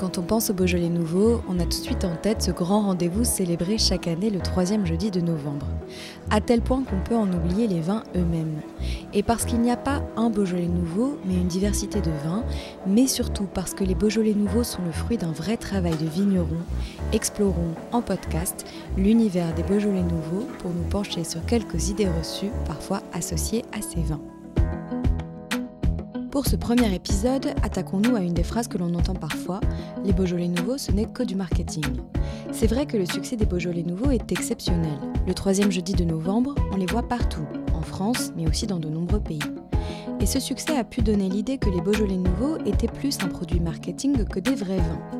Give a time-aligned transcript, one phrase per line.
[0.00, 2.80] Quand on pense au Beaujolais nouveau, on a tout de suite en tête ce grand
[2.80, 5.66] rendez-vous célébré chaque année le troisième jeudi de novembre.
[6.30, 8.62] À tel point qu'on peut en oublier les vins eux-mêmes.
[9.12, 12.44] Et parce qu'il n'y a pas un Beaujolais nouveau, mais une diversité de vins,
[12.86, 16.56] mais surtout parce que les Beaujolais nouveaux sont le fruit d'un vrai travail de vigneron,
[17.12, 18.64] explorons en podcast
[18.96, 24.00] l'univers des Beaujolais nouveaux pour nous pencher sur quelques idées reçues, parfois associées à ces
[24.00, 24.22] vins.
[26.30, 29.58] Pour ce premier épisode, attaquons-nous à une des phrases que l'on entend parfois
[30.04, 31.84] Les Beaujolais nouveaux, ce n'est que du marketing.
[32.52, 34.96] C'est vrai que le succès des Beaujolais nouveaux est exceptionnel.
[35.26, 38.88] Le troisième jeudi de novembre, on les voit partout, en France, mais aussi dans de
[38.88, 39.40] nombreux pays.
[40.20, 43.58] Et ce succès a pu donner l'idée que les Beaujolais nouveaux étaient plus un produit
[43.58, 45.19] marketing que des vrais vins.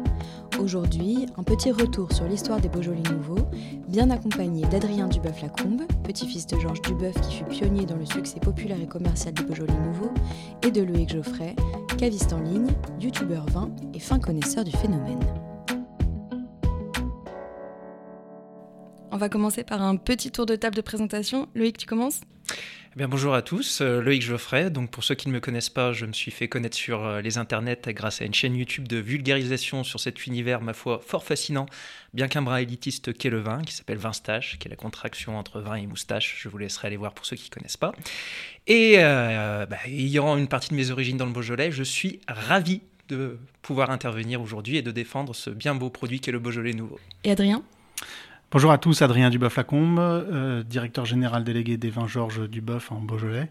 [0.60, 3.48] Aujourd'hui, un petit retour sur l'histoire des Beaujolais nouveaux,
[3.88, 8.78] bien accompagné d'Adrien Duboeuf-Lacombe, petit-fils de Georges Duboeuf qui fut pionnier dans le succès populaire
[8.78, 10.12] et commercial des Beaujolais nouveaux,
[10.62, 11.56] et de Loïc Geoffrey,
[11.96, 12.68] caviste en ligne,
[13.00, 15.24] youtubeur vin et fin connaisseur du phénomène.
[19.12, 21.48] On va commencer par un petit tour de table de présentation.
[21.54, 22.20] Loïc, tu commences?
[22.92, 24.68] Eh bien, bonjour à tous, euh, Loïc Geoffrey.
[24.68, 27.20] Donc, pour ceux qui ne me connaissent pas, je me suis fait connaître sur euh,
[27.20, 31.22] les internets grâce à une chaîne YouTube de vulgarisation sur cet univers, ma foi, fort
[31.22, 31.66] fascinant,
[32.14, 35.60] bien qu'un bras élitiste qu'est le vin, qui s'appelle Vinstache, qui est la contraction entre
[35.60, 36.40] vin et moustache.
[36.40, 37.92] Je vous laisserai aller voir pour ceux qui ne connaissent pas.
[38.66, 42.80] Et euh, bah, ayant une partie de mes origines dans le Beaujolais, je suis ravi
[43.08, 46.98] de pouvoir intervenir aujourd'hui et de défendre ce bien beau produit qu'est le Beaujolais nouveau.
[47.22, 47.62] Et Adrien?
[48.52, 53.48] Bonjour à tous, Adrien Duboeuf-Lacombe, euh, directeur général délégué des vins Georges Duboeuf en Beaujolais.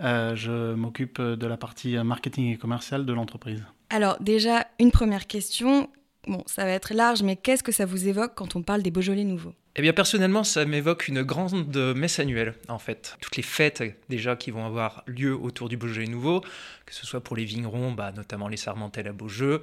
[0.00, 3.64] Euh, je m'occupe de la partie marketing et commercial de l'entreprise.
[3.88, 5.88] Alors déjà, une première question.
[6.26, 8.90] Bon, ça va être large, mais qu'est-ce que ça vous évoque quand on parle des
[8.90, 9.54] Beaujolais nouveaux?
[9.74, 13.16] Eh bien personnellement, ça m'évoque une grande messe annuelle en fait.
[13.22, 16.42] Toutes les fêtes déjà qui vont avoir lieu autour du Beaujolais nouveau,
[16.84, 19.62] que ce soit pour les vignerons, bah, notamment les Sarmentelles à Beaujeu,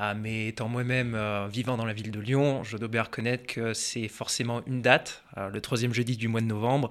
[0.00, 3.52] ah, mais étant moi-même euh, vivant dans la ville de Lyon, je dois bien reconnaître
[3.52, 6.88] que c'est forcément une date, euh, le troisième jeudi du mois de novembre,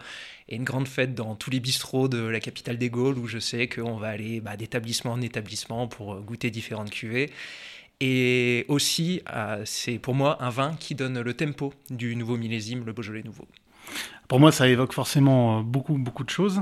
[0.50, 3.40] et une grande fête dans tous les bistrots de la capitale des Gaules où je
[3.40, 7.32] sais qu'on va aller bah, d'établissement en établissement pour euh, goûter différentes cuvées.
[8.02, 9.24] Et aussi,
[9.64, 13.48] c'est pour moi un vin qui donne le tempo du nouveau millésime, le Beaujolais nouveau.
[14.28, 16.62] Pour moi, ça évoque forcément beaucoup, beaucoup de choses,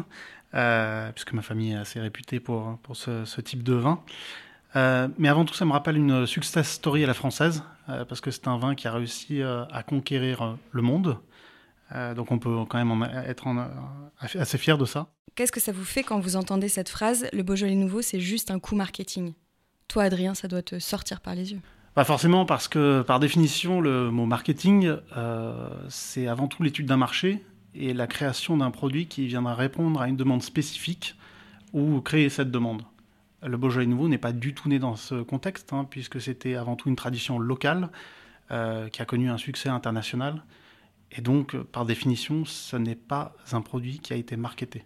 [0.52, 4.02] puisque ma famille est assez réputée pour, pour ce, ce type de vin.
[4.76, 8.22] Euh, mais avant tout, ça me rappelle une success story à la française, euh, parce
[8.22, 11.18] que c'est un vin qui a réussi euh, à conquérir le monde.
[12.16, 13.48] donc on peut quand même être
[14.18, 15.08] assez fier de ça.
[15.36, 18.52] Qu'est-ce que ça vous fait quand vous entendez cette phrase Le Beaujolais nouveau, c'est juste
[18.52, 19.34] un coup marketing?
[19.88, 21.62] Toi, Adrien, ça doit te sortir par les yeux.
[21.94, 24.96] Pas forcément, parce que par définition, le mot marketing,
[25.90, 27.44] c'est avant tout l'étude d'un marché
[27.76, 31.16] et la création d'un produit qui viendra répondre à une demande spécifique
[31.72, 32.82] ou créer cette demande.
[33.46, 36.76] Le Beaujolais nouveau n'est pas du tout né dans ce contexte, hein, puisque c'était avant
[36.76, 37.90] tout une tradition locale
[38.52, 40.44] euh, qui a connu un succès international.
[41.12, 44.84] Et donc, par définition, ce n'est pas un produit qui a été marketé,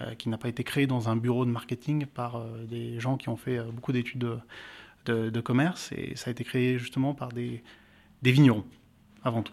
[0.00, 3.16] euh, qui n'a pas été créé dans un bureau de marketing par euh, des gens
[3.16, 4.38] qui ont fait beaucoup d'études
[5.04, 5.90] de, commerce.
[5.92, 7.62] Et ça a été créé justement par des
[8.22, 8.64] vignerons,
[9.24, 9.52] avant tout.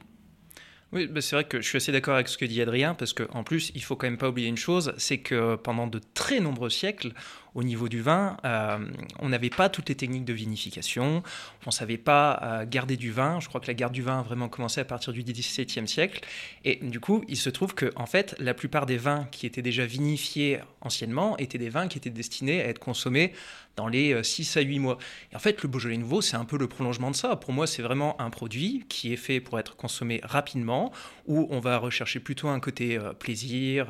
[0.94, 3.14] Oui, bah, c'est vrai que je suis assez d'accord avec ce que dit Adrien, parce
[3.14, 6.40] qu'en plus, il faut quand même pas oublier une chose, c'est que pendant de très
[6.40, 7.14] nombreux siècles,
[7.56, 8.80] au niveau du vin, euh,
[9.20, 11.24] on n'avait pas toutes les techniques de vinification,
[11.66, 13.40] on ne savait pas euh, garder du vin.
[13.40, 16.22] Je crois que la garde du vin a vraiment commencé à partir du XVIIe siècle.
[16.66, 19.62] Et du coup, il se trouve que, en fait, la plupart des vins qui étaient
[19.62, 23.34] déjà vinifiés anciennement étaient des vins qui étaient destinés à être consommés
[23.76, 24.98] dans les 6 euh, à 8 mois.
[25.32, 27.36] Et en fait, le Beaujolais Nouveau, c'est un peu le prolongement de ça.
[27.36, 30.92] Pour moi, c'est vraiment un produit qui est fait pour être consommé rapidement,
[31.26, 33.88] où on va rechercher plutôt un côté plaisir.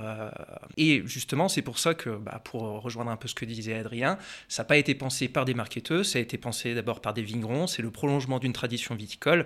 [0.77, 3.75] et justement, c'est pour ça que, bah, pour rejoindre un peu ce que dit disait
[3.75, 7.13] Adrien, ça n'a pas été pensé par des marketeurs, ça a été pensé d'abord par
[7.13, 9.45] des vignerons, c'est le prolongement d'une tradition viticole,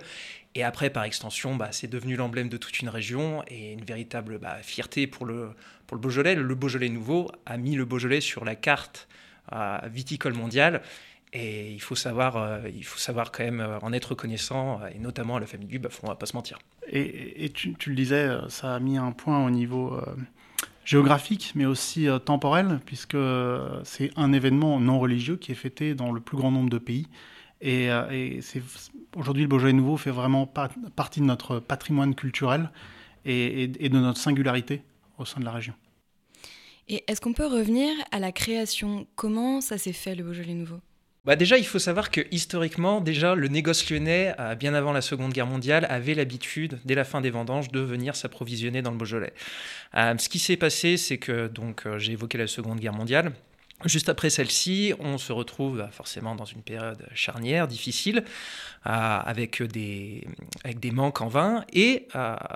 [0.54, 4.38] et après, par extension, bah, c'est devenu l'emblème de toute une région et une véritable
[4.38, 5.50] bah, fierté pour le,
[5.92, 6.34] Beaujolais.
[6.34, 9.08] Le Beaujolais nouveau a mis le Beaujolais sur la carte
[9.52, 10.82] euh, viticole mondiale.
[11.32, 14.98] Et il faut savoir, euh, il faut savoir quand même euh, en être reconnaissant, et
[14.98, 16.58] notamment à la famille du Buff, on va pas se mentir.
[16.90, 20.00] Et, tu, le disais, ça a mis un point au niveau
[20.88, 25.94] géographique, mais aussi euh, temporel, puisque euh, c'est un événement non religieux qui est fêté
[25.94, 27.08] dans le plus grand nombre de pays.
[27.60, 28.40] Et, euh,
[29.14, 32.70] aujourd'hui, le Beaujolais nouveau fait vraiment partie de notre patrimoine culturel
[33.26, 34.82] et, et, de notre singularité
[35.18, 35.74] au sein de la région.
[36.88, 39.06] Et est-ce qu'on peut revenir à la création?
[39.14, 40.78] Comment ça s'est fait, le Beaujolais nouveau?
[41.24, 45.32] Bah déjà, il faut savoir que historiquement, déjà, le négoce lyonnais, bien avant la Seconde
[45.32, 49.34] Guerre mondiale, avait l'habitude, dès la fin des vendanges, de venir s'approvisionner dans le Beaujolais.
[49.94, 53.32] Euh, ce qui s'est passé, c'est que, donc, euh, j'ai évoqué la Seconde Guerre mondiale.
[53.84, 58.24] Juste après celle-ci, on se retrouve bah, forcément dans une période charnière, difficile,
[58.82, 60.26] avec, des,
[60.64, 62.08] avec des manques en vin, et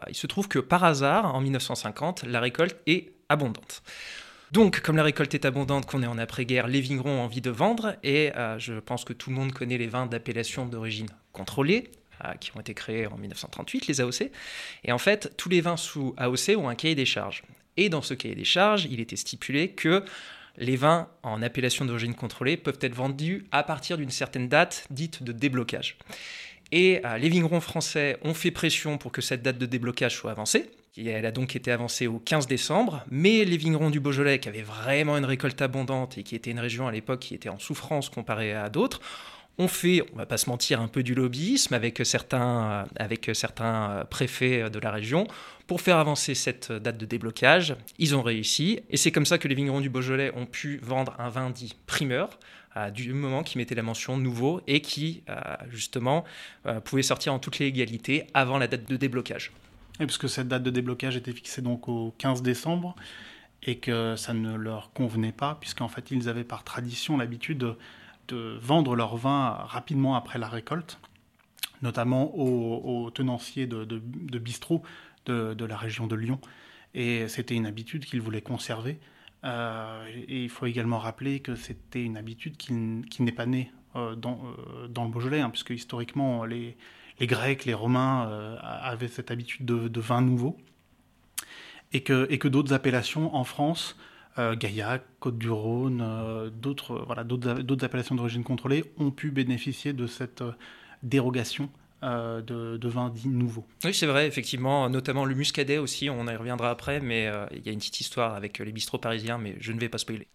[0.09, 3.83] il se trouve que par hasard, en 1950, la récolte est abondante.
[4.53, 7.51] Donc, comme la récolte est abondante, qu'on est en après-guerre, les vignerons ont envie de
[7.51, 11.91] vendre, et je pense que tout le monde connaît les vins d'appellation d'origine contrôlée,
[12.39, 14.31] qui ont été créés en 1938, les AOC.
[14.85, 17.45] Et en fait, tous les vins sous AOC ont un cahier des charges.
[17.79, 20.05] Et dans ce cahier des charges, il était stipulé que
[20.59, 25.23] les vins en appellation d'origine contrôlée peuvent être vendus à partir d'une certaine date dite
[25.23, 25.97] de déblocage.
[26.73, 30.31] Et euh, les vignerons français ont fait pression pour que cette date de déblocage soit
[30.31, 30.71] avancée.
[30.97, 34.63] Elle a donc été avancée au 15 décembre, mais les vignerons du Beaujolais, qui avaient
[34.63, 38.11] vraiment une récolte abondante et qui était une région à l'époque qui était en souffrance
[38.11, 39.01] comparée à d'autres,
[39.59, 44.07] ont fait, on va pas se mentir, un peu du lobbyisme avec certains, avec certains
[44.11, 45.27] préfets de la région
[45.67, 47.77] pour faire avancer cette date de déblocage.
[47.99, 51.15] Ils ont réussi et c'est comme ça que les vignerons du Beaujolais ont pu vendre
[51.19, 52.39] un vin dit primeur
[52.95, 55.35] du moment qui mettait la mention nouveau et qui euh,
[55.69, 56.25] justement
[56.67, 59.53] euh, pouvait sortir en toute légalité avant la date de déblocage.
[60.03, 62.97] Et puisque cette date de déblocage était fixée donc au 15 décembre
[63.63, 67.77] et que ça ne leur convenait pas, puisqu'en fait ils avaient par tradition l'habitude
[68.29, 70.99] de vendre leur vin rapidement après la récolte,
[71.83, 74.03] notamment aux, tenanciers de, de,
[75.55, 76.41] de la région de Lyon.
[76.95, 78.99] Et c'était une habitude qu'ils voulaient conserver.
[79.45, 84.17] Euh, et il faut également rappeler que c'était une habitude qui, n'est pas née euh,
[84.17, 86.77] dans, euh, dans, le Beaujolais, hein, puisque historiquement, les,
[87.23, 90.59] les, Grecs, les Romains avaient cette habitude de, vin nouveau.
[91.95, 93.97] Et que, et que d'autres appellations en France
[94.39, 100.41] euh, Gaillac, Côte-du-Rhône, euh, d'autres voilà, d'autres appellations d'origine contrôlée ont pu bénéficier de cette
[100.41, 100.53] euh,
[101.03, 101.69] dérogation
[102.03, 103.65] de, de, vins dits nouveaux.
[103.85, 107.69] Oui, c'est vrai, effectivement, notamment le muscadet aussi, on y reviendra après, mais il y
[107.69, 110.27] a une petite histoire avec les bistrots parisiens, mais je ne vais pas spoiler.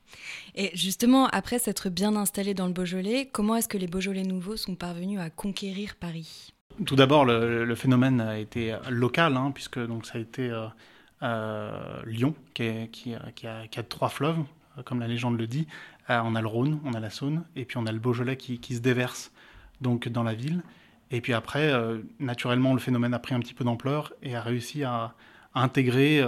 [0.56, 4.56] Et justement, après s'être bien installé dans le Beaujolais, comment est-ce que les Beaujolais nouveaux
[4.56, 6.54] sont parvenus à conquérir Paris?
[6.86, 10.52] Tout d'abord, le, phénomène a été local, hein, puisque donc, ça a été
[11.24, 12.70] euh, Lyon, qui,
[13.16, 14.38] a, trois fleuves,
[14.78, 15.68] euh, comme la légende le dit.
[16.10, 18.38] Euh, on a le Rhône, on a la Saône, et puis on a le Beaujolais
[18.38, 19.32] qui, se déverse
[19.82, 20.62] donc dans la ville.
[21.10, 21.72] Et puis après,
[22.20, 25.14] naturellement, le phénomène a pris un petit peu d'ampleur et a réussi à,
[25.56, 26.22] intégrer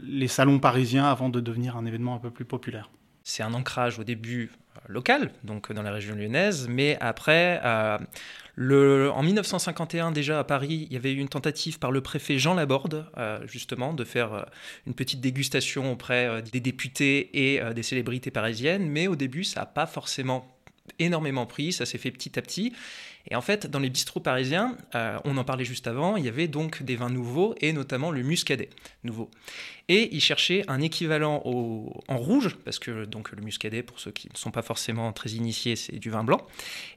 [0.00, 2.90] les salons parisiens avant de devenir un événement un peu plus populaire.
[3.22, 4.50] C'est un ancrage au début
[4.88, 7.60] local, donc dans la région lyonnaise, mais après,
[8.60, 12.54] en 1951, déjà à Paris, il y avait eu une tentative par le préfet Jean
[12.54, 14.42] Laborde, euh, justement, de faire euh,
[14.86, 19.60] une petite dégustation auprès euh, des députés et des célébrités parisiennes, mais au début, ça
[19.60, 20.57] n'a pas forcément
[20.98, 22.72] énormément pris, ça s'est fait petit à petit.
[23.30, 26.28] Et en fait, dans les bistrots parisiens, euh, on en parlait juste avant, il y
[26.28, 28.70] avait donc des vins nouveaux et notamment le muscadet
[29.04, 29.30] nouveau.
[29.88, 34.28] Et ils cherchaient un équivalent en rouge, parce que donc le muscadet, pour ceux qui
[34.32, 36.46] ne sont pas forcément très initiés, c'est du vin blanc.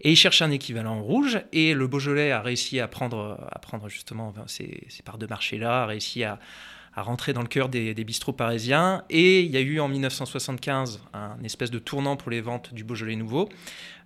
[0.01, 3.59] Et ils cherchaient un équivalent en rouge, et le Beaujolais a réussi à prendre, à
[3.59, 6.39] prendre justement ces, ces parts de marché-là, a réussi à, à
[6.95, 9.03] rentrer dans le cœur des, bistrots parisiens.
[9.09, 12.83] Et il y a eu en 1975 un espèce de tournant pour les ventes du
[12.83, 13.49] Beaujolais nouveau.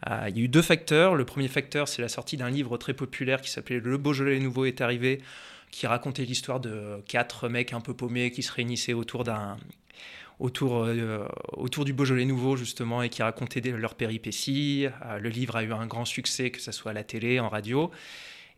[0.09, 1.15] Euh, il y a eu deux facteurs.
[1.15, 4.65] Le premier facteur, c'est la sortie d'un livre très populaire qui s'appelait Le Beaujolais nouveau
[4.65, 5.21] est arrivé,
[5.71, 9.57] qui racontait l'histoire de quatre mecs un peu paumés qui se réunissaient autour d'un
[10.39, 14.87] autour, euh, autour du Beaujolais nouveau justement et qui racontaient leurs péripéties.
[15.05, 17.49] Euh, le livre a eu un grand succès, que ce soit à la télé, en
[17.49, 17.91] radio.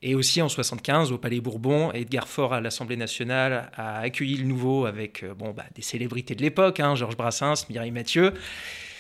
[0.02, 4.46] Et aussi en 75, au Palais Bourbon, Edgar Faure à l'Assemblée nationale a accueilli le
[4.46, 8.34] nouveau avec euh, bon, bah, des célébrités de l'époque, hein, Georges Brassens, Mireille Mathieu.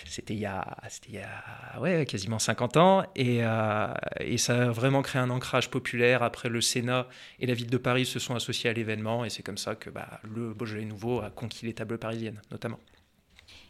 [0.05, 0.77] C'était il y a,
[1.09, 3.03] il y a ouais, quasiment 50 ans.
[3.15, 6.23] Et, euh, et, ça a vraiment créé un ancrage populaire.
[6.23, 7.07] Après, le Sénat
[7.39, 9.25] et la ville de Paris se sont associés à l'événement.
[9.25, 12.79] Et c'est comme ça que bah, le Beaujolais nouveau a conquis les tables parisiennes, notamment.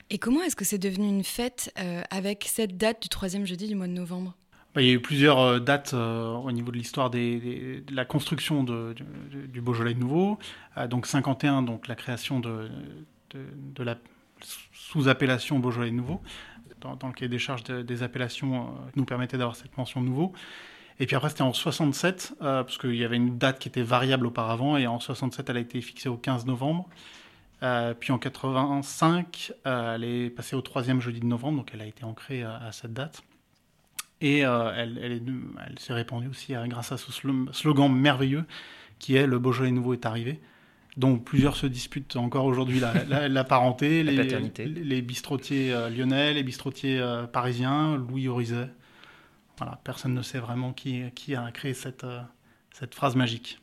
[0.10, 3.68] Et comment est-ce que c'est devenu une fête euh, avec cette date du troisième jeudi
[3.68, 4.36] du mois de novembre?
[4.78, 8.64] Il y a eu plusieurs euh, dates euh, au niveau de l'histoire de la construction
[8.64, 10.38] du, Beaujolais nouveau.
[10.78, 12.70] Euh, donc 51, donc la création de,
[13.80, 13.96] la
[14.72, 16.22] sous-appellation Beaujolais nouveau,
[16.82, 20.34] dans, le cahier des charges des appellations nous permettait d'avoir cette mention nouveau.
[21.00, 24.26] Et puis après, c'était en 67, parce qu'il y avait une date qui était variable
[24.26, 26.88] auparavant, et en 67, elle a été fixée au 15 novembre.
[28.00, 32.04] puis en 85, elle est passée au troisième jeudi de novembre, donc elle a été
[32.04, 33.24] ancrée à cette date.
[34.22, 37.12] Et euh, elle, elle, s'est répandue aussi euh, grâce à ce
[37.52, 38.46] slogan merveilleux
[39.00, 40.40] qui est Le Beaujolais nouveau est arrivé,
[40.96, 46.42] dont plusieurs se disputent encore aujourd'hui la, parenté, la les, les, bistrotiers euh, lyonnais, les
[46.42, 47.00] bistrotiers
[47.32, 48.70] parisiens, Louis Orizet.
[49.60, 52.06] Voilà, personne ne sait vraiment qui, qui a créé cette,
[52.74, 53.60] cette phrase magique.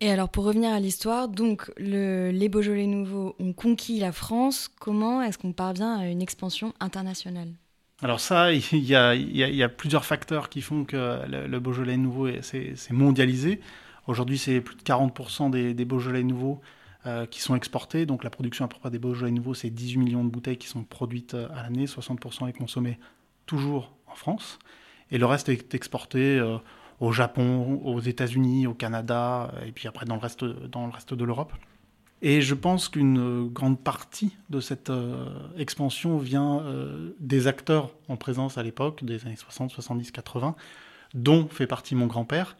[0.00, 4.68] Et alors pour revenir à l'histoire, donc les Beaujolais nouveaux ont conquis la France.
[4.80, 7.52] Comment est-ce qu'on parvient à une expansion internationale?
[8.02, 13.60] Alors ça, il y, a, plusieurs facteurs qui font que le, Beaujolais nouveau s'est mondialisé.
[14.06, 16.60] Aujourd'hui, c'est plus de 40% des, Beaujolais nouveaux
[17.06, 18.06] euh, qui sont exportés.
[18.06, 20.82] Donc la production à près des Beaujolais nouveaux, c'est 18 millions de bouteilles qui sont
[20.82, 21.86] produites euh, à l'année.
[21.86, 22.98] 60% est consommé
[23.46, 24.58] toujours en France.
[25.10, 26.56] Et le reste est exporté euh,
[27.00, 31.52] au Japon, aux États-Unis, au Canada, et puis après dans le reste de l'Europe.
[32.22, 34.92] Et je pense qu'une grande partie de cette
[35.56, 36.62] expansion vient
[37.18, 40.54] des acteurs en présence à l'époque, des années 60, 70, 80,
[41.14, 42.56] dont fait partie mon grand-père,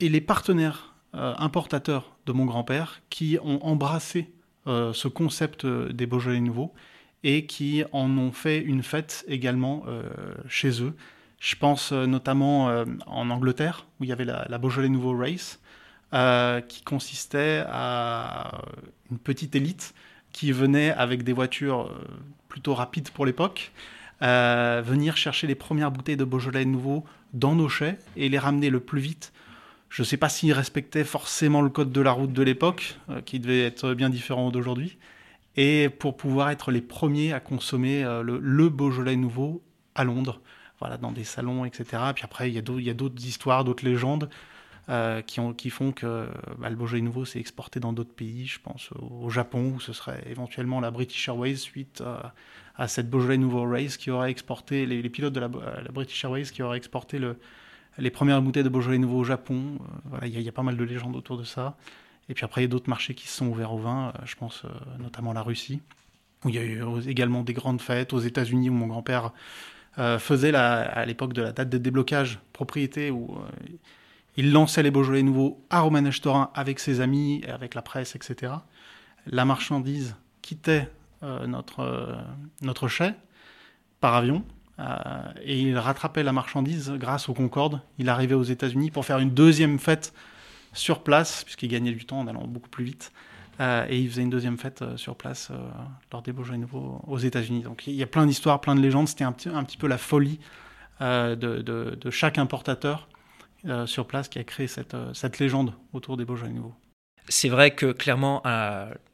[0.00, 4.30] et les partenaires euh, importateurs de mon grand-père qui ont embrassé
[4.66, 6.74] euh, ce concept euh, des Beaujolais nouveaux
[7.22, 9.84] et qui en ont fait une fête également
[10.48, 10.94] chez eux.
[11.40, 15.58] Je pense notamment en Angleterre, où il y avait la Beaujolais Nouveau Race,
[16.12, 18.62] qui consistait à
[19.10, 19.94] une petite élite
[20.32, 21.92] qui venait avec des voitures
[22.48, 23.72] plutôt rapides pour l'époque,
[24.20, 28.80] venir chercher les premières bouteilles de Beaujolais nouveau dans nos chais et les ramener le
[28.80, 29.32] plus vite.
[29.88, 33.20] Je ne sais pas s'ils respectaient forcément le code de la route de l'époque, euh,
[33.20, 34.98] qui devait être bien différent d'aujourd'hui,
[35.56, 39.62] et pour pouvoir être les premiers à consommer euh, le, Beaujolais nouveau
[39.94, 40.40] à Londres,
[40.80, 42.02] voilà, dans des salons, etc.
[42.14, 44.28] Puis après, il y a d'autres histoires, d'autres légendes
[44.88, 46.28] euh, qui, ont, qui, font que
[46.58, 48.46] bah, le Beaujolais nouveau s'est exporté dans d'autres pays.
[48.46, 52.02] Je pense au Japon, où ce serait éventuellement la British Airways suite
[52.76, 56.44] à cette Beaujolais nouveau race qui aurait exporté, les, pilotes de la, la British Airways
[56.44, 57.36] qui auraient exporté le,
[57.98, 59.78] les premières bouteilles de Beaujolais nouveau au Japon.
[59.80, 61.76] Euh, voilà, il y, a pas mal de légendes autour de ça.
[62.28, 64.22] Et puis après, il y a d'autres marchés qui se sont ouverts au vin, euh,
[64.24, 65.80] je pense euh, notamment la Russie,
[66.44, 69.32] où il y a eu également des grandes fêtes aux États-Unis, où mon grand-père
[70.18, 73.38] faisait à l'époque de la date de déblocage propriété, où
[74.36, 78.52] il lançait les Beaujolais nouveaux à Romanèche Torin avec ses amis, avec la presse, etc.
[79.26, 80.90] La marchandise quittait
[81.22, 82.16] notre,
[82.62, 83.12] notre chai
[84.00, 84.44] par avion
[84.78, 84.84] euh,
[85.42, 87.80] et il rattrapait la marchandise grâce au Concorde.
[87.98, 90.12] Il arrivait aux États-Unis pour faire une deuxième fête
[90.72, 93.12] sur place, puisqu'il gagnait du temps en allant beaucoup plus vite.
[93.60, 95.50] Euh, et il faisait une deuxième fête euh, sur place
[96.12, 97.62] lors des Beaujolais Nouveaux aux États-Unis.
[97.62, 99.08] Donc il y a plein d'histoires, plein de légendes.
[99.08, 100.38] C'était un petit, un petit peu la folie
[101.00, 103.06] de, de, chaque importateur
[103.86, 106.74] sur place qui a créé cette, cette légende autour des Beaujolais Nouveaux.
[107.28, 108.42] C'est vrai que clairement,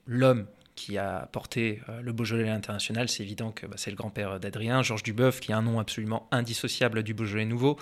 [0.06, 4.40] l'homme qui a porté euh, le Beaujolais international, c'est évident que bah, c'est le grand-père
[4.40, 7.78] d'Adrien, Georges Duboeuf, qui a un nom absolument indissociable du Beaujolais nouveau,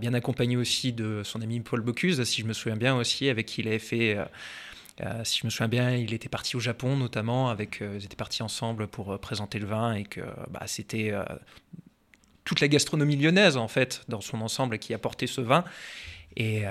[0.00, 3.46] bien accompagné aussi de son ami Paul Bocuse, si je me souviens bien aussi, avec
[3.46, 4.16] qui il avait fait...
[4.16, 4.24] Euh,
[5.00, 8.14] euh, si je me souviens bien, il était parti au Japon notamment, avec, ils étaient
[8.14, 11.12] partis ensemble pour présenter le vin et que bah, c'était
[12.44, 15.64] toute la gastronomie lyonnaise en fait dans son ensemble qui a porté ce vin
[16.36, 16.64] et,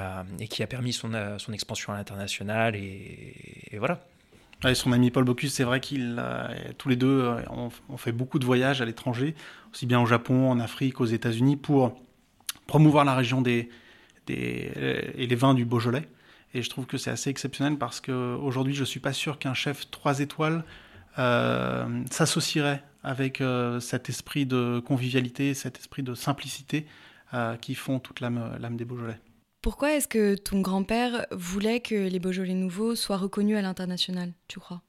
[0.49, 3.99] qui a permis son, son expansion à l'international et, voilà
[4.73, 6.23] son ami Paul Bocuse, c'est vrai qu'ils
[6.77, 9.35] tous les deux euh, ont, fait beaucoup de voyages à l'étranger,
[9.73, 11.99] aussi bien au Japon, en Afrique, aux États-Unis, pour
[12.65, 13.69] promouvoir la région des,
[14.29, 16.07] et les vins du Beaujolais.
[16.53, 19.53] Et je trouve que c'est assez exceptionnel parce qu'aujourd'hui, je ne suis pas sûr qu'un
[19.53, 20.63] chef 3 étoiles
[21.19, 26.85] euh, s'associerait avec euh, cet esprit de convivialité, cet esprit de simplicité
[27.61, 29.17] qui font toute l'âme des Beaujolais.
[29.63, 34.59] Pourquoi est-ce que ton grand-père voulait que les Beaujolais nouveaux soient reconnus à l'international, tu
[34.59, 34.83] crois?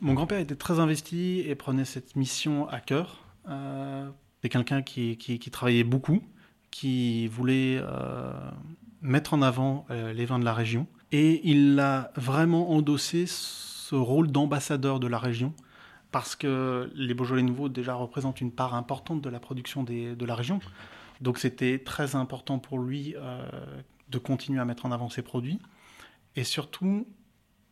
[0.00, 3.24] Mon grand-père était très investi et prenait cette mission à cœur.
[3.48, 4.08] Euh,
[4.42, 5.16] c'est quelqu'un qui,
[5.52, 6.20] travaillait beaucoup,
[6.70, 8.32] qui voulait euh,
[9.00, 10.86] mettre en avant euh, les vins de la région.
[11.12, 15.52] Et il a vraiment endossé ce rôle d'ambassadeur de la région
[16.12, 20.34] parce que les Beaujolais nouveaux déjà représentent une part importante de la production de la
[20.34, 20.60] région.
[21.20, 23.14] Donc c'était très important pour lui
[24.08, 25.58] de continuer à mettre en avant ses produits.
[26.36, 27.08] Et surtout,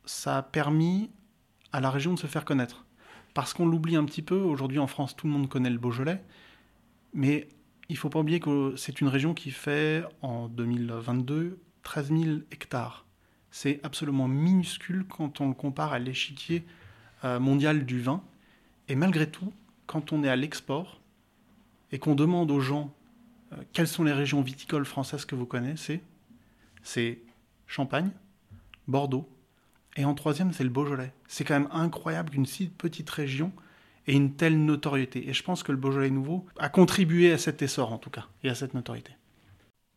[0.04, 1.10] ça a permis
[1.72, 2.86] à la région de se faire connaître.
[3.34, 6.24] Parce qu'on l'oublie un petit peu, aujourd'hui en France, tout le monde connaît le Beaujolais,
[7.14, 7.46] mais
[7.88, 12.38] il ne faut pas oublier que c'est une région qui fait en 2022 13 000
[12.50, 13.06] hectares.
[13.50, 16.64] C'est absolument minuscule quand on le compare à l'échiquier
[17.24, 18.22] euh, mondial du vin.
[18.88, 19.52] Et malgré tout,
[19.86, 21.00] quand on est à l'export
[21.92, 22.92] et qu'on demande aux gens
[23.52, 26.02] euh, quelles sont les régions viticoles françaises que vous connaissez,
[26.82, 27.18] c'est
[27.66, 28.10] Champagne,
[28.88, 29.28] Bordeaux,
[29.96, 31.12] et en troisième, c'est le Beaujolais.
[31.26, 33.52] C'est quand même incroyable qu'une si petite région
[34.06, 35.28] ait une telle notoriété.
[35.28, 38.26] Et je pense que le Beaujolais nouveau a contribué à cet essor, en tout cas,
[38.42, 39.12] et à cette notoriété.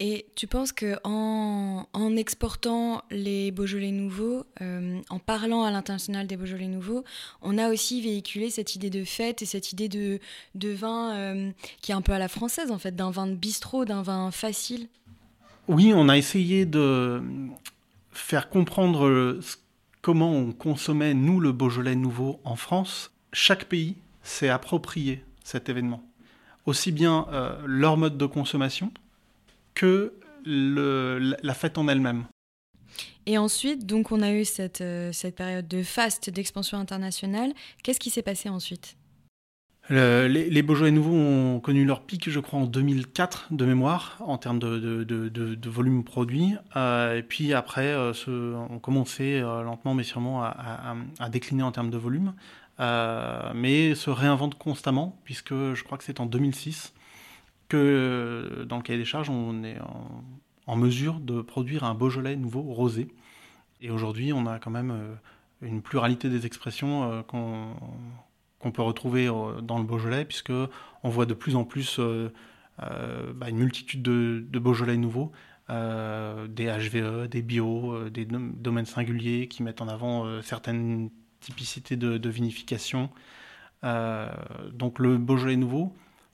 [0.05, 1.85] Et tu penses que en,
[2.17, 7.05] exportant les Beaujolais nouveaux, euh, en parlant à l'international des Beaujolais nouveaux,
[7.41, 10.19] on a aussi véhiculé cette idée de fête et cette idée de,
[10.73, 13.85] vin euh, qui est un peu à la française en fait, d'un vin de bistrot,
[13.85, 14.89] d'un vin facile
[15.69, 17.23] oui, on a essayé de,
[18.11, 19.39] faire comprendre
[20.01, 23.13] comment on consommait, nous, le Beaujolais nouveau en France.
[23.31, 26.03] Chaque pays s'est approprié cet événement.
[26.65, 27.27] Aussi bien
[27.65, 28.91] leur mode de consommation
[29.73, 30.13] que
[30.45, 32.25] la fête en elle-même.
[33.25, 37.53] Et ensuite, donc, on a eu cette, euh, cette période de faste d'expansion internationale.
[37.81, 38.97] Qu'est-ce qui s'est passé ensuite?
[39.89, 44.37] Les, les, Beaujolais nouveaux ont connu leur pic, je crois, en 2004 de mémoire, en
[44.37, 46.55] termes de, de, de, volume produit.
[46.77, 48.13] Euh, et puis après, euh,
[48.69, 52.33] on commençait lentement mais sûrement à, à, décliner en termes de volume.
[52.79, 56.93] mais se réinvente constamment, puisque je crois que c'est en 2006
[57.73, 59.77] que dans le cahier des charges, on est
[60.67, 63.07] en, mesure de produire un Beaujolais nouveau rosé.
[63.81, 65.15] Et aujourd'hui, on a quand même euh,
[65.61, 70.53] une pluralité des expressions euh, qu'on peut retrouver euh, dans le Beaujolais, puisque
[71.03, 71.99] on voit de plus en plus
[72.77, 75.31] bah, une multitude de, Beaujolais nouveaux,
[75.69, 83.09] des HVE, des bio, des domaines singuliers qui mettent en avant certaines typicités de vinification.
[83.81, 85.93] donc le Beaujolais nouveau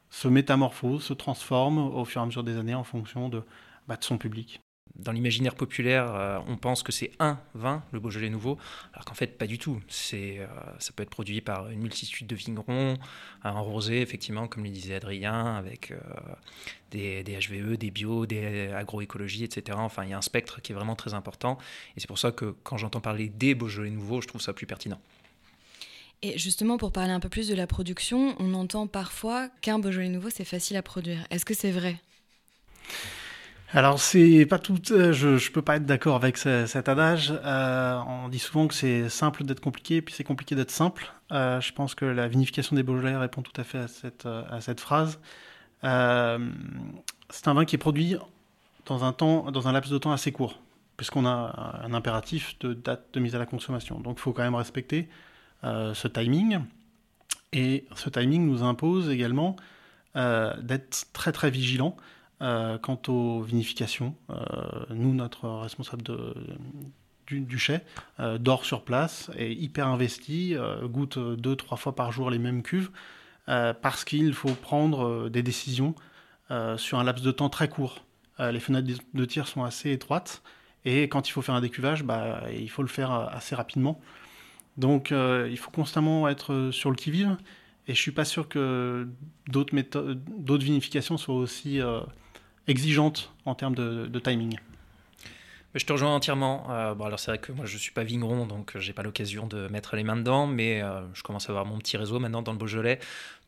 [0.10, 3.44] se métamorphose, se transforme au fur et à mesure des années en fonction de,
[3.88, 4.62] bah, son public.
[4.96, 8.58] Dans l'imaginaire populaire, euh, on pense que c'est un vin, le Beaujolais nouveau,
[8.94, 9.80] alors qu'en fait, pas du tout.
[9.88, 10.48] C'est, euh,
[10.80, 12.96] ça peut être produit par une multitude de vignerons,
[13.44, 16.00] un rosé, effectivement, comme le disait Adrien, avec euh,
[16.92, 19.78] des, des, HVE, des bio, des agroécologies, etc.
[19.80, 21.58] Enfin, il y a un spectre qui est vraiment très important.
[21.96, 24.66] Et c'est pour ça que quand j'entends parler des Beaujolais nouveaux, je trouve ça plus
[24.66, 25.00] pertinent.
[26.22, 30.10] Et justement, pour parler un peu plus de la production, on entend parfois qu'un Beaujolais
[30.10, 31.20] nouveau, c'est facile à produire.
[31.30, 31.98] Est-ce que c'est vrai?
[33.72, 37.32] Alors c'est pas tout, euh, je, je peux pas être d'accord avec cet adage.
[37.46, 41.14] Euh, on dit souvent que c'est simple d'être compliqué, puis c'est compliqué d'être simple.
[41.32, 44.60] Euh, je pense que la vinification des Beaujolais répond tout à fait à cette, à
[44.60, 45.20] cette phrase.
[45.84, 45.88] c'est
[47.48, 48.16] un vin qui est produit
[48.88, 50.60] dans un temps, dans un laps de temps assez court,
[50.98, 54.00] puisqu'on a un impératif de date de mise à la consommation.
[54.00, 55.08] Donc il faut quand même respecter
[55.63, 56.60] ce timing.
[57.51, 59.56] Et ce timing nous impose également
[60.16, 61.98] d'être très très vigilant
[62.42, 64.36] euh, quant aux vinifications, euh,
[64.92, 66.33] nous, notre responsable de,
[67.27, 67.81] du, chai,
[68.22, 72.64] euh, dort sur place, est hyper investi, goûte deux, trois fois par jour les mêmes
[72.64, 72.92] cuves,
[73.46, 75.96] parce qu'il faut prendre des décisions
[76.77, 78.05] sur un laps de temps très court.
[78.40, 80.44] les fenêtres de tir sont assez étroites,
[80.86, 84.00] et quand il faut faire un décuvage, bah, il faut le faire assez rapidement.
[84.79, 87.37] Donc il faut constamment être sur le qui-vive,
[87.87, 89.07] et je suis pas sûr que
[89.48, 91.79] d'autres méthodes, d'autres vinifications soient aussi
[92.70, 94.57] exigeante en termes de, timing.
[95.75, 96.65] Je te rejoins entièrement.
[96.72, 99.03] Euh, bon, alors c'est vrai que moi je suis pas vigneron, donc euh, j'ai pas
[99.03, 102.20] l'occasion de mettre les mains dedans, mais euh, je commence à avoir mon petit réseau
[102.20, 103.00] maintenant dans le Beaujolais.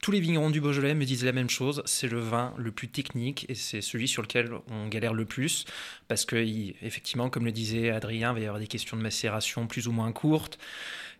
[0.03, 1.81] Tous les vignerons du Beaujolais me disent la même chose.
[1.85, 5.65] C'est le vin le plus technique et c'est celui sur lequel on galère le plus
[6.07, 9.65] parce que effectivement, comme le disait Adrien, il va y avoir des questions de macération
[9.65, 10.59] plus ou moins courtes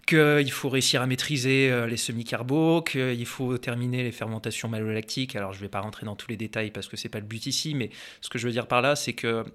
[0.06, 5.36] qu'il faut réussir à maîtriser euh, les semi-carbos, qu'il faut terminer les fermentations malolactiques.
[5.36, 7.20] Alors je ne vais pas rentrer dans tous les détails parce que ce n'est pas
[7.20, 7.90] le but ici, mais
[8.22, 9.46] ce que je veux dire par là, c'est que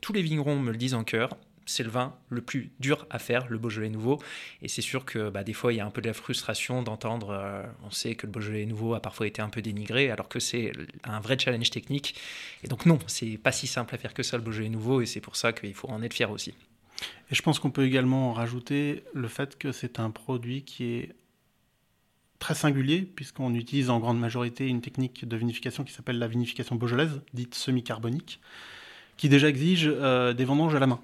[0.00, 3.18] tous les vignerons me le disent en cœur, c'est le vin le plus dur à
[3.18, 4.22] faire, le Beaujolais nouveau.
[4.62, 6.82] Et c'est sûr que bah, des fois, il y a un peu de la frustration
[6.82, 10.28] d'entendre, euh, on sait que le Beaujolais nouveau a parfois été un peu dénigré, alors
[10.28, 10.72] que c'est
[11.04, 12.14] un vrai challenge technique.
[12.62, 15.06] Et donc non, c'est pas si simple à faire que ça, le Beaujolais nouveau, et
[15.06, 16.54] c'est pour ça qu'il faut en être fier aussi.
[17.30, 21.14] Et je pense qu'on peut également rajouter le fait que c'est un produit qui est
[22.38, 26.76] très singulier, puisqu'on utilise en grande majorité une technique de vinification qui s'appelle la vinification
[26.76, 28.40] beaujolaise, dite semi-carbonique,
[29.16, 31.00] qui déjà exige euh, des vendanges à la main.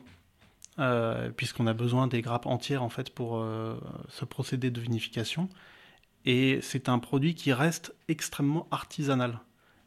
[0.79, 3.77] Euh, puisqu'on a besoin des grappes entières en fait pour euh,
[4.09, 5.51] ce procédé de vinification.
[6.25, 9.41] Et c'est un produit qui reste extrêmement artisanal.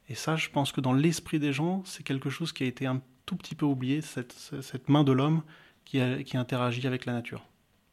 [0.10, 2.86] Et ça, je pense que dans l'esprit des gens, c'est quelque chose qui a été
[2.86, 5.42] un tout petit peu oublié, cette main de l'homme
[5.86, 7.44] qui, interagit avec la nature.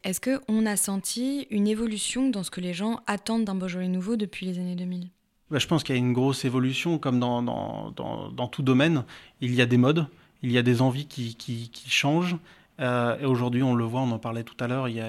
[0.04, 4.16] Est-ce qu'on a senti une évolution dans ce que les gens attendent d'un Beaujolais nouveau
[4.16, 5.08] depuis les années 2000
[5.50, 9.04] bah, Je pense qu'il y a une grosse évolution, comme dans, dans, tout domaine.
[9.40, 10.06] Il y a des modes,
[10.42, 12.36] il y a des envies qui, qui, changent.
[12.80, 15.04] Euh, et aujourd'hui, on le voit, on en parlait tout à l'heure, il,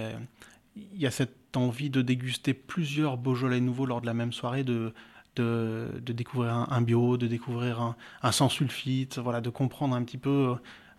[0.75, 4.63] il, y a cette envie de déguster plusieurs Beaujolais nouveaux lors de la même soirée,
[4.63, 4.93] de,
[5.35, 10.03] de, de découvrir un, bio, de découvrir un, un, sans sulfite, voilà, de comprendre un
[10.03, 10.55] petit peu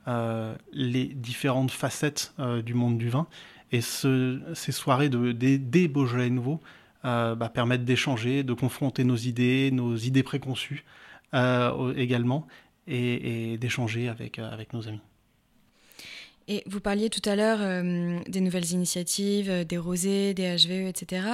[0.07, 3.27] les différentes facettes euh, du monde du vin.
[3.73, 6.61] Et ces soirées de, des, Beaujolais nouveaux
[7.05, 10.85] euh, bah, permettent d'échanger, de confronter nos idées, nos idées préconçues
[11.97, 12.47] également,
[12.87, 15.01] et, d'échanger avec, avec nos amis.
[16.47, 17.59] Et vous parliez tout à l'heure
[18.29, 21.27] des nouvelles initiatives, des rosés, des HVE, etc.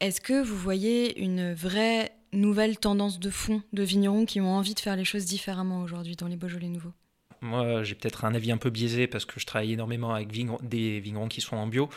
[0.00, 4.74] Est-ce que vous voyez une vraie nouvelle tendance de fond de vignerons qui ont envie
[4.74, 6.92] de faire les choses différemment aujourd'hui dans les Beaujolais nouveaux?
[7.40, 11.00] Moi, j'ai peut-être un avis un peu biaisé parce que je travaille énormément avec des
[11.00, 11.88] vignerons qui sont en bio.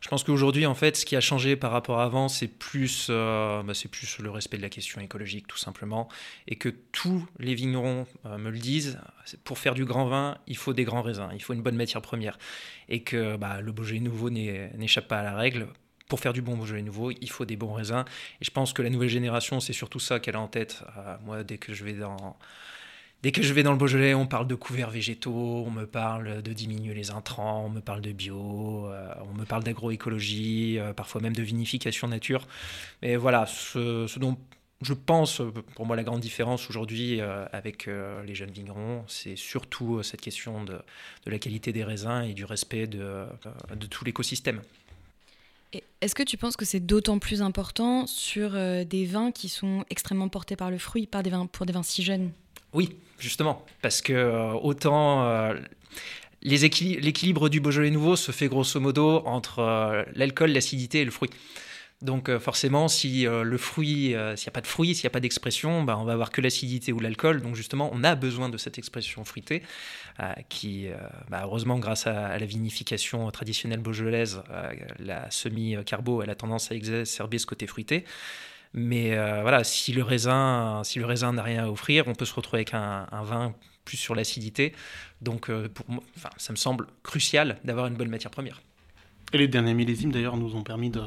[0.00, 3.08] Je pense qu'aujourd'hui, en fait, ce qui a changé par rapport à avant, c'est plus,
[3.10, 6.08] euh, bah, c'est plus le respect de la question écologique, tout simplement,
[6.46, 9.00] et que tous les vignerons euh, me le disent.
[9.42, 12.00] Pour faire du grand vin, il faut des grands raisins, il faut une bonne matière
[12.00, 12.38] première,
[12.88, 15.66] et que bah, le Beaujolais nouveau n'échappe pas à la règle.
[16.08, 18.04] Pour faire du bon Beaujolais nouveau, il faut des bons raisins.
[18.40, 20.84] Et je pense que la nouvelle génération, c'est surtout ça qu'elle a en tête.
[20.96, 22.36] Euh, moi, dès que je vais dans
[23.22, 26.40] Dès que je vais dans le Beaujolais, on parle de couverts végétaux, on me parle
[26.40, 30.92] de diminuer les intrants, on me parle de bio, euh, on me parle d'agroécologie, euh,
[30.92, 32.46] parfois même de vinification nature.
[33.02, 34.38] Mais voilà, ce, dont
[34.82, 35.42] je pense,
[35.74, 37.86] pour moi, la grande différence aujourd'hui euh, avec
[38.24, 40.78] les jeunes vignerons, c'est surtout cette question de,
[41.26, 43.24] la qualité des raisins et du respect de,
[43.74, 44.62] de tout l'écosystème.
[46.00, 50.28] Est-ce que tu penses que c'est d'autant plus important sur des vins qui sont extrêmement
[50.28, 52.30] portés par le fruit, par des vins, pour des vins si jeunes?
[52.72, 55.54] Oui, justement, parce que euh, autant euh,
[56.42, 61.30] l'équilibre du Beaujolais nouveau se fait grosso modo entre euh, l'alcool, l'acidité et le fruit.
[62.00, 65.18] Donc forcément, si le fruit, s'il n'y a pas de fruit, s'il n'y a pas
[65.18, 67.42] d'expression, bah, on va avoir que l'acidité ou l'alcool.
[67.42, 69.64] Donc justement, on a besoin de cette expression fruitée,
[70.48, 70.86] qui,
[71.28, 74.44] bah, heureusement, grâce à, la vinification traditionnelle beaujolaise,
[75.00, 78.04] la semi-carbo, elle a tendance à exacerber ce côté fruité.
[78.74, 82.24] Mais euh, voilà, si le raisin, si le raisin n'a rien à offrir, on peut
[82.24, 83.54] se retrouver avec un, vin
[83.84, 84.74] plus sur l'acidité.
[85.22, 85.68] Donc, euh,
[86.16, 88.60] enfin, ça me semble crucial d'avoir une bonne matière première.
[89.32, 91.02] Et les derniers millésimes, d'ailleurs, nous ont permis de,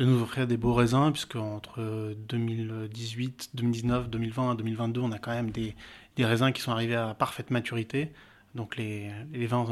[0.00, 5.50] nous offrir des beaux raisins, puisque entre 2018, 2019, 2020 2022, on a quand même
[5.50, 5.74] des,
[6.16, 8.10] des, raisins qui sont arrivés à parfaite maturité.
[8.54, 9.66] Donc, les, les vins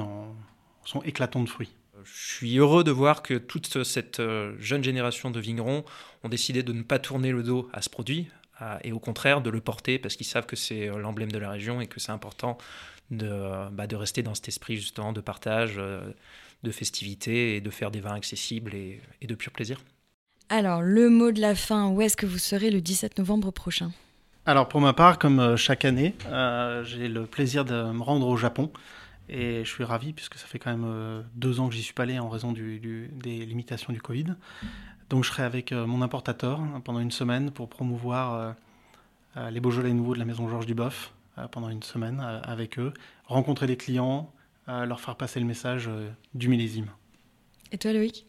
[0.85, 1.73] sont éclatants de fruits
[2.05, 5.85] je suis heureux de voir que toute cette euh, jeune génération de vignerons
[6.23, 8.29] ont décidé de ne pas tourner le dos à ce produit
[8.85, 11.51] et au contraire de le porter parce qu'ils savent que c'est euh, l'emblème de la
[11.51, 12.59] région et que c'est important
[13.11, 16.01] de, bah, de, rester dans cet esprit justement de partage, euh,
[16.63, 19.81] de festivité et de faire des vins accessibles et, de pur plaisir.
[20.49, 23.91] Alors, le mot de la fin, où est-ce que vous serez le 17 novembre prochain?
[24.47, 26.15] Alors, pour ma part, comme chaque année,
[26.85, 28.71] j'ai le plaisir de me rendre au Japon.
[29.35, 31.95] Et je suis ravi puisque ça fait quand même euh, deux ans que j'y suis
[31.95, 34.27] pas allé en raison des limitations du Covid.
[35.09, 38.55] Donc je serai avec euh, mon importateur hein, pendant une semaine pour promouvoir
[39.37, 41.15] euh, les Beaujolais nouveaux de la maison Georges Duboff
[41.51, 42.93] pendant une semaine avec eux,
[43.25, 44.31] rencontrer les clients,
[44.67, 45.89] leur faire passer le message
[46.35, 46.89] du millésime.
[47.73, 48.27] Et toi Loïc?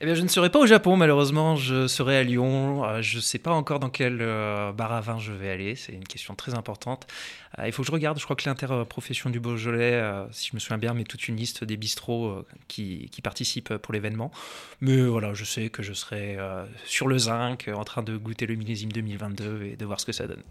[0.00, 1.56] Eh bien, je ne serai pas au Japon, malheureusement.
[1.56, 2.84] Je serai à Lyon.
[2.84, 5.74] Euh, je ne sais pas encore dans quel euh, bar à vin je vais aller.
[5.74, 7.06] C'est une question très importante.
[7.58, 8.18] Euh, il faut que je regarde.
[8.18, 11.64] Je crois que l'interprofession du Beaujolais, si je me souviens bien, met toute une liste
[11.64, 14.30] des bistrots qui, qui, participent pour l'événement.
[14.82, 16.36] Mais voilà, je sais que je serai
[16.84, 20.12] sur le zinc, en train de goûter le millésime 2022 et de voir ce que
[20.12, 20.42] ça donne.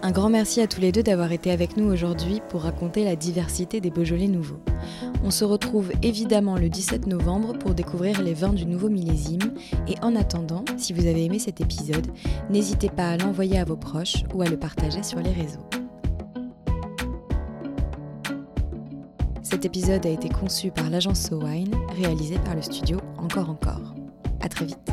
[0.00, 3.16] Un grand merci à tous les deux d'avoir été avec nous aujourd'hui pour raconter la
[3.16, 4.60] diversité des Beaujolais nouveaux.
[5.24, 9.54] On se retrouve évidemment le 17 novembre pour découvrir les vins du nouveau millésime
[9.88, 12.06] et en attendant, si vous avez aimé cet épisode,
[12.48, 15.66] n'hésitez pas à l'envoyer à vos proches ou à le partager sur les réseaux.
[19.42, 23.94] Cet épisode a été conçu par l'agence So Wine, réalisé par le studio Encore Encore.
[24.40, 24.92] À très vite.